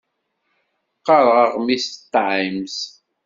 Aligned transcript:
Qqaṛeɣ 0.97 1.37
aɣmis 1.45 1.85
"Times". 2.13 2.77